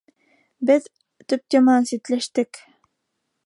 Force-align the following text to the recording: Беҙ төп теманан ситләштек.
Беҙ 0.69 0.87
төп 1.33 1.45
теманан 1.55 1.87
ситләштек. 1.93 2.65